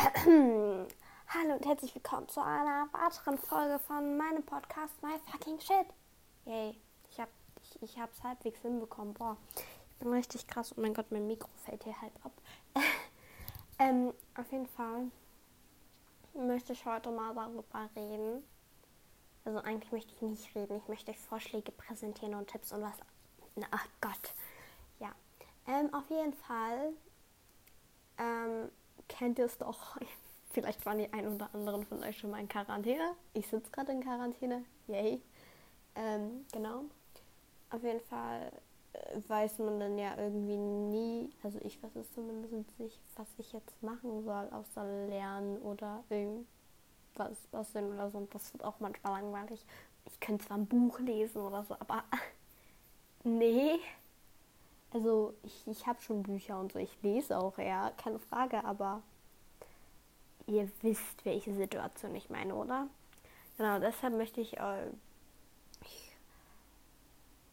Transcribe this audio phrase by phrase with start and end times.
[0.24, 5.88] Hallo und herzlich willkommen zu einer weiteren Folge von meinem Podcast My Fucking Shit.
[6.46, 6.74] Yay,
[7.10, 7.28] ich hab,
[7.62, 9.12] ich, ich hab's halbwegs hinbekommen.
[9.12, 10.72] Boah, ich bin richtig krass.
[10.74, 12.32] Oh mein Gott, mein Mikro fällt hier halb ab.
[13.78, 15.10] ähm, auf jeden Fall
[16.32, 18.42] möchte ich heute mal darüber reden.
[19.44, 20.78] Also eigentlich möchte ich nicht reden.
[20.78, 22.96] Ich möchte euch Vorschläge präsentieren und Tipps und was.
[23.54, 24.34] Na, ach Gott.
[24.98, 25.12] Ja.
[25.66, 26.94] Ähm, auf jeden Fall
[28.16, 28.70] ähm,
[29.20, 29.98] kennt ihr es doch.
[30.52, 33.14] Vielleicht waren die ein oder anderen von euch schon mal in Quarantäne.
[33.34, 34.64] Ich sitze gerade in Quarantäne.
[34.88, 35.20] Yay.
[35.94, 36.84] Ähm, genau.
[37.68, 38.50] Auf jeden Fall
[38.94, 43.52] äh, weiß man dann ja irgendwie nie, also ich weiß es zumindest nicht, was ich
[43.52, 48.18] jetzt machen soll, außer lernen oder irgendwas basteln oder so.
[48.18, 49.64] Und das wird auch manchmal langweilig.
[50.06, 52.04] Ich könnte zwar ein Buch lesen oder so, aber
[53.24, 53.78] nee.
[54.92, 59.02] Also ich, ich habe schon Bücher und so, ich lese auch, ja, keine Frage, aber
[60.46, 62.88] ihr wisst, welche Situation ich meine, oder?
[63.56, 64.88] Genau, deshalb möchte ich, äh,
[65.82, 66.16] ich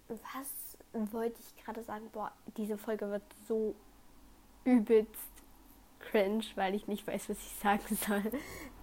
[0.08, 0.78] was
[1.12, 2.10] wollte ich gerade sagen?
[2.12, 3.76] Boah, diese Folge wird so
[4.64, 5.32] übelst
[6.00, 8.32] cringe, weil ich nicht weiß, was ich sagen soll.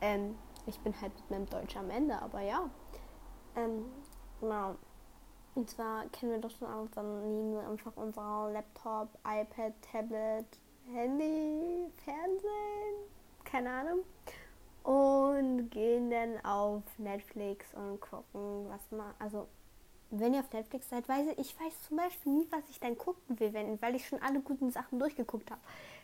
[0.01, 2.71] Ähm, ich bin halt mit meinem Deutsch am Ende, aber ja.
[3.57, 3.85] Ähm,
[4.41, 4.77] genau.
[5.55, 10.47] Und zwar kennen wir doch schon alles, dann nehmen wir einfach unser Laptop, iPad, Tablet,
[10.93, 12.95] Handy, Fernsehen,
[13.45, 14.01] keine Ahnung.
[14.83, 19.47] Und gehen dann auf Netflix und gucken, was man, also
[20.11, 22.99] wenn ihr auf Netflix seid, weiß ich, ich weiß zum Beispiel nie, was ich dann
[22.99, 25.61] gucken will, wenn, weil ich schon alle guten Sachen durchgeguckt habe.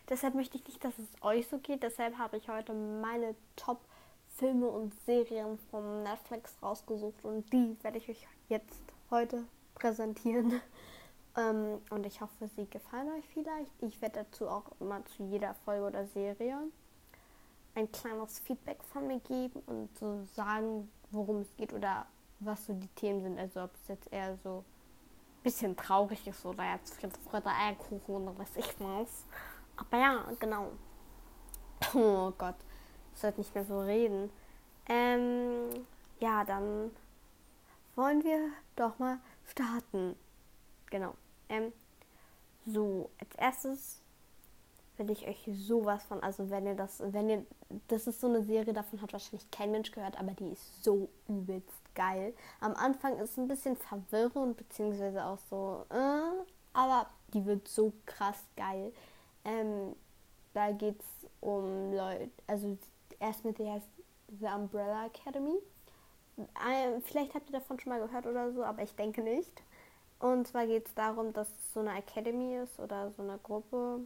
[0.09, 1.83] Deshalb möchte ich nicht, dass es euch so geht.
[1.83, 8.09] Deshalb habe ich heute meine Top-Filme und Serien von Netflix rausgesucht und die werde ich
[8.09, 9.45] euch jetzt heute
[9.75, 10.61] präsentieren.
[11.37, 13.71] ähm, und ich hoffe, sie gefallen euch vielleicht.
[13.81, 16.57] Ich werde dazu auch immer zu jeder Folge oder Serie
[17.75, 22.05] ein kleines Feedback von mir geben und so sagen, worum es geht oder
[22.39, 23.39] was so die Themen sind.
[23.39, 28.27] Also ob es jetzt eher so ein bisschen traurig ist oder jetzt Fritz Freude Eierkuchen
[28.27, 29.25] oder was ich weiß.
[29.77, 30.71] Aber ja, genau.
[31.93, 32.55] Oh Gott,
[33.13, 34.29] ich sollte nicht mehr so reden.
[34.87, 35.85] Ähm,
[36.19, 36.91] ja, dann
[37.95, 40.15] wollen wir doch mal starten.
[40.89, 41.15] Genau.
[41.49, 41.73] Ähm,
[42.65, 44.01] so, als erstes
[44.97, 47.45] will ich euch sowas von, also wenn ihr das, wenn ihr,
[47.87, 51.09] das ist so eine Serie, davon hat wahrscheinlich kein Mensch gehört, aber die ist so
[51.27, 52.33] übelst geil.
[52.59, 57.93] Am Anfang ist es ein bisschen verwirrend, beziehungsweise auch so, äh, aber die wird so
[58.05, 58.93] krass geil.
[59.43, 59.95] Ähm,
[60.53, 62.77] da geht es um Leute, also
[63.19, 63.87] erstmal die heißt
[64.39, 65.57] The Umbrella Academy.
[67.03, 69.63] Vielleicht habt ihr davon schon mal gehört oder so, aber ich denke nicht.
[70.19, 74.01] Und zwar geht es darum, dass es so eine Academy ist oder so eine Gruppe,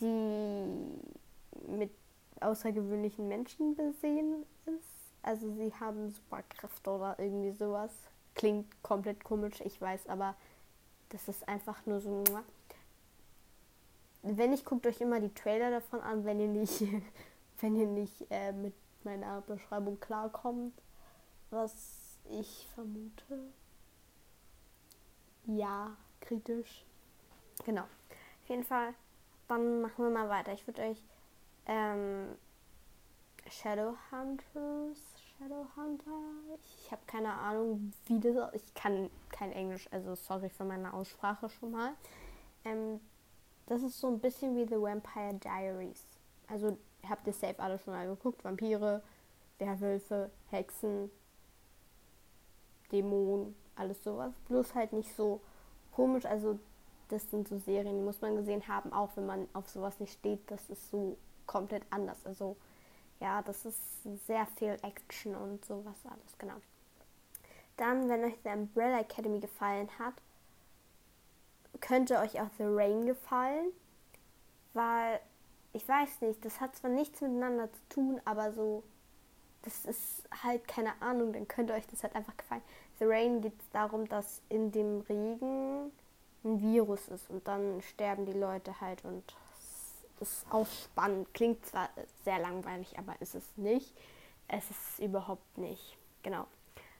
[0.00, 0.66] die
[1.68, 1.90] mit
[2.40, 4.98] außergewöhnlichen Menschen besehen ist.
[5.22, 7.92] Also sie haben Superkräfte oder irgendwie sowas.
[8.34, 10.34] Klingt komplett komisch, ich weiß, aber
[11.10, 12.24] das ist einfach nur so.
[14.22, 16.82] Wenn ich guckt euch immer die Trailer davon an, wenn ihr nicht,
[17.60, 18.74] wenn ihr nicht äh, mit
[19.04, 20.72] meiner Beschreibung klarkommt,
[21.50, 23.52] was ich vermute.
[25.46, 26.84] Ja, kritisch.
[27.64, 27.82] Genau.
[27.82, 28.94] Auf jeden Fall
[29.48, 30.52] dann machen wir mal weiter.
[30.52, 31.02] Ich würde euch
[31.66, 32.36] ähm,
[33.50, 34.98] Shadowhunters,
[35.38, 36.20] Shadowhunter,
[36.62, 41.48] ich habe keine Ahnung, wie das, ich kann kein Englisch, also sorry für meine Aussprache
[41.48, 41.94] schon mal.
[42.64, 43.00] Ähm,
[43.66, 46.06] das ist so ein bisschen wie The Vampire Diaries.
[46.46, 46.78] Also
[47.08, 49.02] habt ihr safe alle schon mal geguckt, Vampire,
[49.58, 51.10] Werwölfe, Hexen,
[52.92, 54.32] Dämonen, alles sowas.
[54.48, 55.40] Bloß halt nicht so
[55.92, 56.58] komisch, also
[57.08, 60.12] das sind so Serien, die muss man gesehen haben, auch wenn man auf sowas nicht
[60.12, 60.40] steht.
[60.50, 61.16] Das ist so
[61.46, 62.24] komplett anders.
[62.26, 62.56] Also
[63.20, 66.56] ja, das ist sehr viel Action und sowas alles, genau.
[67.76, 70.14] Dann, wenn euch The Umbrella Academy gefallen hat,
[71.80, 73.72] könnte euch auch The Rain gefallen,
[74.74, 75.20] weil
[75.72, 78.82] ich weiß nicht, das hat zwar nichts miteinander zu tun, aber so,
[79.62, 82.62] das ist halt keine Ahnung, dann könnte euch das halt einfach gefallen.
[82.98, 85.92] The Rain geht es darum, dass in dem Regen
[86.44, 89.24] ein Virus ist und dann sterben die Leute halt und
[90.18, 91.32] das ist auch spannend.
[91.34, 91.88] Klingt zwar
[92.24, 93.94] sehr langweilig, aber ist es nicht.
[94.48, 95.96] Es ist überhaupt nicht.
[96.22, 96.46] Genau.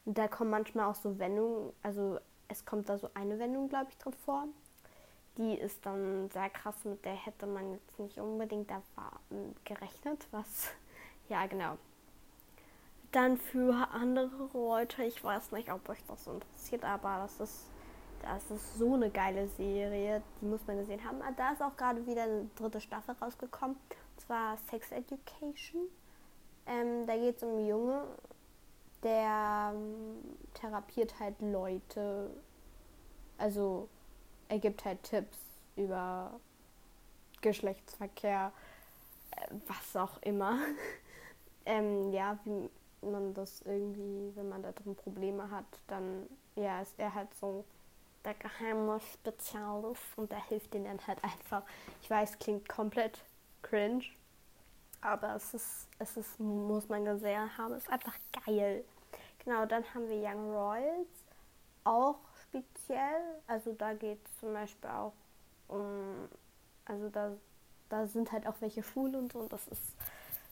[0.04, 2.18] Und da kommen manchmal auch so Wendungen, also
[2.48, 4.46] es kommt da so eine Wendung, glaube ich, drin vor.
[5.36, 8.70] Die ist dann sehr krass, mit der hätte man jetzt nicht unbedingt
[9.64, 10.68] gerechnet, was,
[11.28, 11.76] ja genau.
[13.12, 17.70] Dann für andere Leute, ich weiß nicht, ob euch das interessiert, aber das ist
[18.22, 21.22] das ist so eine geile Serie, die muss man gesehen haben.
[21.22, 23.76] Ah, da ist auch gerade wieder eine dritte Staffel rausgekommen.
[24.16, 25.82] zwar Sex Education.
[26.66, 28.04] Ähm, da geht es um einen Junge,
[29.02, 32.30] der ähm, therapiert halt Leute.
[33.38, 33.88] Also
[34.48, 35.38] er gibt halt Tipps
[35.76, 36.38] über
[37.40, 38.52] Geschlechtsverkehr,
[39.30, 40.58] äh, was auch immer.
[41.64, 42.68] ähm, ja, wie
[43.02, 47.64] man das irgendwie, wenn man da drin Probleme hat, dann ja, ist er halt so
[48.24, 51.62] der geheime Spezialist und der hilft ihnen dann halt einfach.
[52.02, 53.22] Ich weiß, klingt komplett
[53.62, 54.04] cringe,
[55.00, 58.84] aber es ist, es ist, muss man gesehen haben, ist einfach geil.
[59.44, 61.08] Genau, dann haben wir Young Royals,
[61.84, 63.40] auch speziell.
[63.46, 65.12] Also da geht es zum Beispiel auch
[65.68, 66.28] um,
[66.84, 67.36] also da,
[67.88, 69.94] da sind halt auch welche schwul und so und das ist,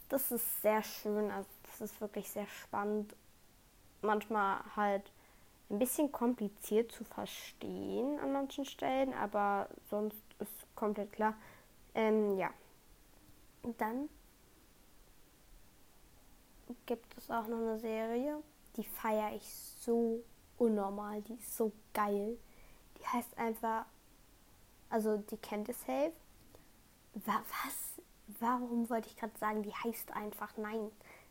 [0.09, 1.31] das ist sehr schön.
[1.31, 3.15] Also das ist wirklich sehr spannend.
[4.03, 5.11] Manchmal halt
[5.69, 11.35] ein bisschen kompliziert zu verstehen an manchen Stellen, aber sonst ist komplett klar.
[11.95, 12.51] Ähm, ja.
[13.63, 14.09] Und dann
[16.85, 18.43] gibt es auch noch eine Serie,
[18.77, 19.49] die feiere ich
[19.81, 20.23] so
[20.59, 22.39] unnormal, die ist so geil.
[22.99, 23.87] Die heißt einfach,
[24.89, 26.13] also die kennt ihr safe.
[27.15, 27.86] Was?
[28.41, 30.91] Warum wollte ich gerade sagen, die heißt einfach nein?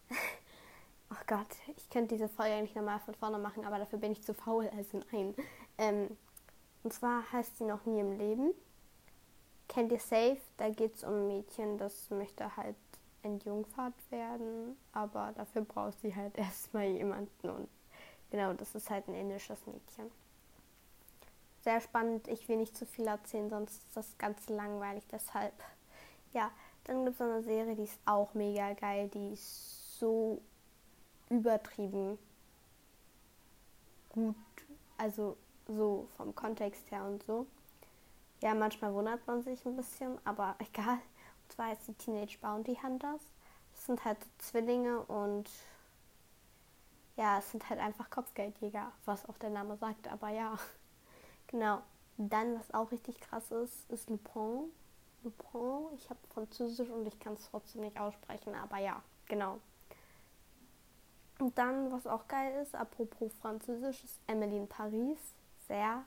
[1.12, 4.24] oh Gott, ich könnte diese Folge eigentlich nochmal von vorne machen, aber dafür bin ich
[4.24, 5.36] zu faul, also nein.
[5.78, 6.18] Ähm,
[6.84, 8.54] und zwar heißt sie noch nie im Leben.
[9.68, 10.38] Kennt ihr safe?
[10.58, 12.76] Da geht es um ein Mädchen, das möchte halt
[13.24, 17.68] entjungfert werden, aber dafür braucht sie halt erstmal jemanden und
[18.30, 20.12] genau, das ist halt ein indisches Mädchen.
[21.64, 25.54] Sehr spannend, ich will nicht zu viel erzählen, sonst ist das ganz langweilig, deshalb.
[26.32, 26.52] Ja,
[26.86, 30.42] dann gibt es eine Serie, die ist auch mega geil, die ist so
[31.30, 32.18] übertrieben
[34.16, 34.36] gut,
[34.98, 35.38] also
[35.68, 37.46] so vom Kontext her und so.
[38.42, 40.96] Ja, manchmal wundert man sich ein bisschen, aber egal.
[41.44, 43.22] Und zwar heißt die Teenage Bounty Hunters.
[43.74, 45.50] Das sind halt Zwillinge und
[47.18, 50.58] ja, es sind halt einfach Kopfgeldjäger, was auch der Name sagt, aber ja.
[51.48, 51.80] Genau.
[52.18, 54.72] Dann, was auch richtig krass ist, ist Lupin.
[55.25, 59.60] Lupin, ich habe Französisch und ich kann es trotzdem nicht aussprechen, aber ja, genau.
[61.39, 65.19] Und dann, was auch geil ist, apropos Französisch, ist Emily in Paris.
[65.68, 66.06] Sehr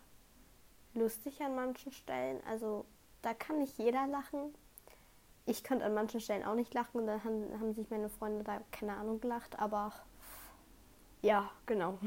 [0.94, 2.40] lustig an manchen Stellen.
[2.46, 2.86] Also
[3.20, 4.54] da kann nicht jeder lachen.
[5.44, 8.44] Ich könnte an manchen Stellen auch nicht lachen und dann haben, haben sich meine Freunde
[8.44, 9.92] da keine Ahnung gelacht, aber
[11.22, 11.98] ja, genau.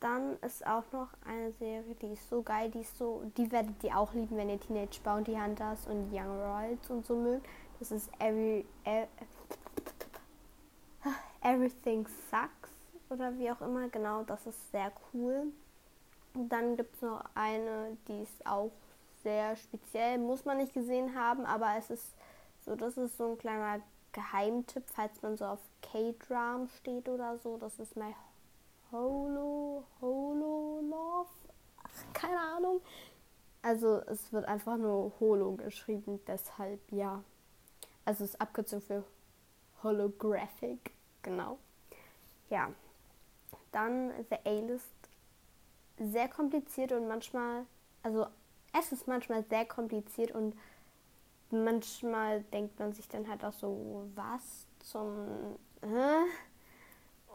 [0.00, 3.82] Dann ist auch noch eine Serie, die ist so geil, die ist so, die werdet
[3.82, 7.46] ihr auch lieben, wenn ihr Teenage Bounty Hunters und Young Royals und so mögt.
[7.78, 8.66] Das ist Every,
[11.42, 12.70] Everything Sucks
[13.08, 13.88] oder wie auch immer.
[13.88, 15.52] Genau, das ist sehr cool.
[16.34, 18.70] Und dann gibt es noch eine, die ist auch
[19.22, 22.14] sehr speziell, muss man nicht gesehen haben, aber es ist
[22.64, 23.80] so, das ist so ein kleiner
[24.12, 27.56] Geheimtipp, falls man so auf K-Dram steht oder so.
[27.58, 28.14] Das ist My
[28.92, 31.28] Holo, Holo Love.
[31.82, 32.80] Ach, keine Ahnung.
[33.62, 37.22] Also es wird einfach nur Holo geschrieben, deshalb ja.
[38.04, 39.04] Also es ist Abkürzung für
[39.82, 40.92] Holographic,
[41.22, 41.58] genau.
[42.48, 42.70] Ja.
[43.72, 44.94] Dann The A-List.
[45.98, 47.66] Sehr kompliziert und manchmal,
[48.02, 48.26] also
[48.78, 50.54] es ist manchmal sehr kompliziert und
[51.50, 55.56] manchmal denkt man sich dann halt auch so, was zum...
[55.82, 56.24] Äh?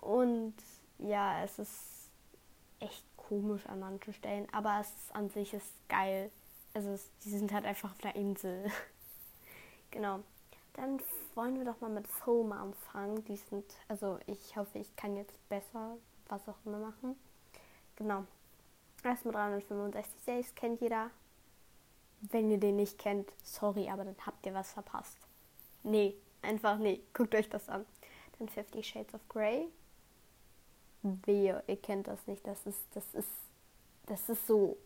[0.01, 0.55] Und
[1.01, 2.09] ja, es ist
[2.79, 6.31] echt komisch an manchen Stellen, aber es ist an sich ist geil.
[6.73, 8.65] Also es, die sind halt einfach auf der Insel.
[9.91, 10.19] genau.
[10.73, 11.01] Dann
[11.35, 13.23] wollen wir doch mal mit Foam anfangen.
[13.25, 17.15] Die sind, also ich hoffe, ich kann jetzt besser was auch immer machen.
[17.97, 18.25] Genau.
[19.03, 21.09] Erstmal 365 Days kennt jeder.
[22.21, 25.17] Wenn ihr den nicht kennt, sorry, aber dann habt ihr was verpasst.
[25.83, 27.01] Nee, einfach nee.
[27.13, 27.85] Guckt euch das an.
[28.39, 29.67] Dann 50 Shades of Grey
[31.03, 32.45] wehe, ihr kennt das nicht.
[32.45, 33.29] Das ist, das ist,
[34.07, 34.77] das ist so.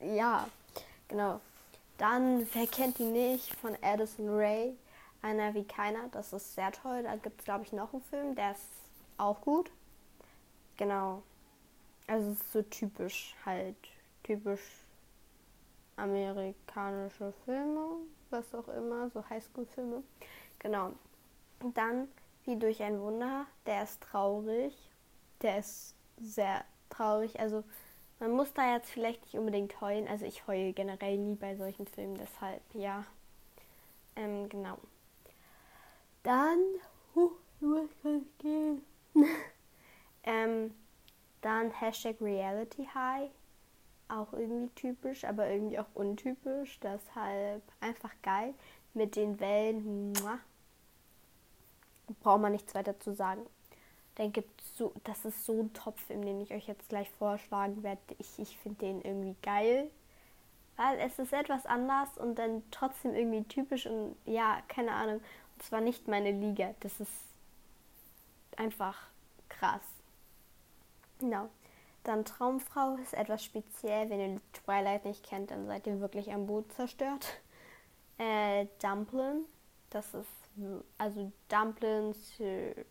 [0.00, 0.48] Ja,
[1.08, 1.40] genau.
[1.98, 3.54] Dann, wer kennt die nicht?
[3.56, 4.76] Von Addison Ray,
[5.22, 6.08] einer wie keiner.
[6.12, 7.02] Das ist sehr toll.
[7.02, 8.68] Da gibt es, glaube ich, noch einen Film, der ist
[9.16, 9.70] auch gut.
[10.76, 11.22] Genau.
[12.06, 13.76] Also es ist so typisch halt,
[14.22, 14.60] typisch
[15.96, 17.96] amerikanische Filme,
[18.30, 20.02] was auch immer, so Highschool-Filme.
[20.58, 20.92] Genau.
[21.60, 22.08] Und dann
[22.46, 23.46] wie durch ein Wunder.
[23.66, 24.74] Der ist traurig.
[25.42, 27.38] Der ist sehr traurig.
[27.38, 27.64] Also
[28.18, 30.08] man muss da jetzt vielleicht nicht unbedingt heulen.
[30.08, 33.04] Also ich heule generell nie bei solchen Filmen, deshalb ja.
[34.14, 34.78] Ähm, genau.
[36.22, 36.58] Dann,
[37.14, 37.32] huh,
[38.38, 38.82] gehen?
[40.24, 40.74] ähm,
[41.42, 43.30] dann Hashtag Reality High.
[44.08, 46.80] auch irgendwie typisch, aber irgendwie auch untypisch.
[46.80, 48.54] Deshalb einfach geil.
[48.94, 50.12] Mit den Wellen.
[50.12, 50.38] Muah.
[52.20, 53.46] Braucht man nichts weiter zu sagen.
[54.16, 58.00] Dann gibt so, das ist so ein Top-Film, den ich euch jetzt gleich vorschlagen werde.
[58.18, 59.90] Ich, ich finde den irgendwie geil.
[60.76, 65.16] Weil es ist etwas anders und dann trotzdem irgendwie typisch und ja, keine Ahnung.
[65.54, 66.74] Und zwar nicht meine Liga.
[66.80, 67.12] Das ist
[68.56, 68.98] einfach
[69.48, 69.82] krass.
[71.18, 71.48] Genau.
[72.04, 74.08] Dann Traumfrau ist etwas speziell.
[74.10, 77.40] Wenn ihr Twilight nicht kennt, dann seid ihr wirklich am Boot zerstört.
[78.18, 79.44] Äh, Dumplin,
[79.90, 80.28] das ist
[80.98, 82.84] also Dumplin, Sir,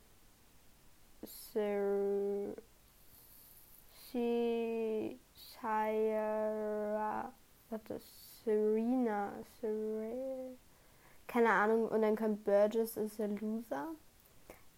[1.23, 2.55] Sir,
[4.11, 7.31] Sir, Sir,
[7.69, 10.51] was ist Serena, Serena,
[11.27, 11.87] keine Ahnung.
[11.87, 13.87] Und dann kommt Burgess ist a Loser.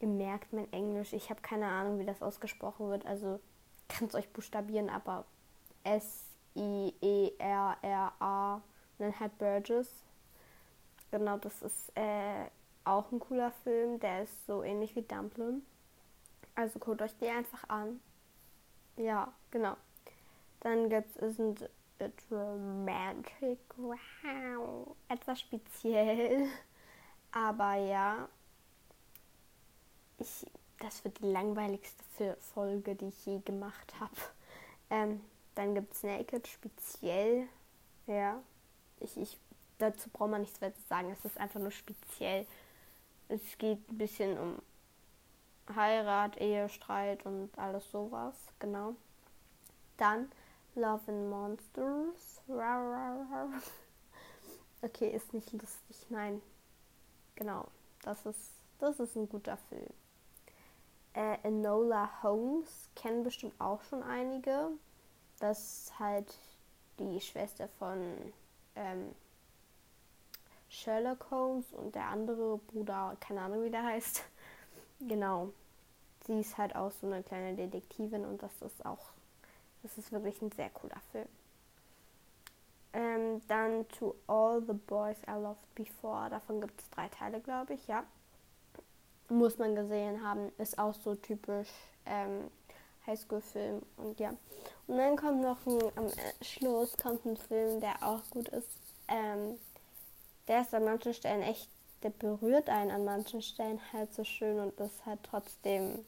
[0.00, 1.12] Ihr merkt mein Englisch.
[1.12, 3.04] Ich habe keine Ahnung, wie das ausgesprochen wird.
[3.04, 3.40] Also
[3.88, 5.24] kann es euch buchstabieren, aber
[5.84, 6.94] S-I-E-R-R-A
[8.54, 8.62] und
[8.98, 10.04] dann halt Burgess.
[11.10, 12.46] Genau, das ist äh,
[12.88, 14.00] auch ein cooler Film.
[14.00, 15.64] Der ist so ähnlich wie Dumplin.
[16.54, 18.00] Also guckt euch die einfach an.
[18.96, 19.76] Ja, genau.
[20.60, 21.38] Dann gibt es
[22.00, 23.58] It Romantic?
[23.76, 24.96] Wow.
[25.08, 26.46] Etwas speziell.
[27.32, 28.28] Aber ja.
[30.18, 30.46] Ich
[30.78, 34.14] das wird die langweiligste Folge, die ich je gemacht habe.
[34.90, 35.20] Ähm,
[35.54, 37.46] dann es Naked speziell.
[38.06, 38.42] Ja,
[39.00, 39.38] ich, ich,
[39.76, 41.10] dazu braucht man nichts weiter zu sagen.
[41.10, 42.46] Es ist einfach nur speziell.
[43.28, 44.62] Es geht ein bisschen um
[45.74, 48.34] Heirat, Ehestreit und alles sowas.
[48.58, 48.94] Genau.
[49.98, 50.30] Dann
[50.74, 52.40] Love and Monsters.
[54.80, 56.06] Okay, ist nicht lustig.
[56.08, 56.40] Nein.
[57.34, 57.66] Genau.
[58.02, 59.88] Das ist, das ist ein guter Film.
[61.14, 64.70] Äh, Enola Holmes kennen bestimmt auch schon einige.
[65.40, 66.32] Das ist halt
[67.00, 68.32] die Schwester von
[68.76, 69.14] ähm,
[70.68, 74.22] Sherlock Holmes und der andere Bruder, keine Ahnung wie der heißt.
[75.00, 75.52] Genau.
[76.26, 79.10] Sie ist halt auch so eine kleine Detektivin und das ist auch,
[79.82, 81.28] das ist wirklich ein sehr cooler Film.
[82.92, 86.28] Ähm, dann To All the Boys I Loved Before.
[86.28, 88.04] Davon gibt es drei Teile, glaube ich, ja
[89.28, 91.68] muss man gesehen haben, ist auch so typisch
[92.06, 92.50] ähm,
[93.06, 94.30] Highschool-Film und ja.
[94.86, 96.10] Und dann kommt noch ein, am
[96.42, 98.68] Schluss kommt ein Film, der auch gut ist.
[99.08, 99.58] Ähm,
[100.48, 101.68] der ist an manchen Stellen echt,
[102.02, 106.04] der berührt einen an manchen Stellen halt so schön und ist halt trotzdem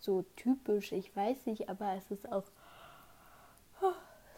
[0.00, 2.44] so typisch, ich weiß nicht, aber es ist auch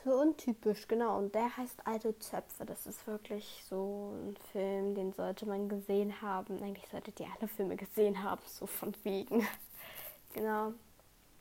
[0.04, 1.18] so untypisch, genau.
[1.18, 2.64] Und der heißt Alte Zöpfe.
[2.64, 6.62] Das ist wirklich so ein Film, den sollte man gesehen haben.
[6.62, 9.46] Eigentlich solltet ihr alle Filme gesehen haben, so von wegen.
[10.34, 10.72] genau.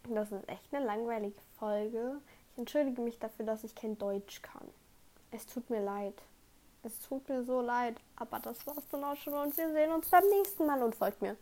[0.10, 2.20] Das ist echt eine langweilige Folge.
[2.54, 4.68] Ich entschuldige mich dafür, dass ich kein Deutsch kann.
[5.32, 6.16] Es tut mir leid.
[6.84, 7.96] Es tut mir so leid.
[8.16, 11.22] Aber das war's dann auch schon und wir sehen uns beim nächsten Mal und folgt
[11.22, 11.36] mir.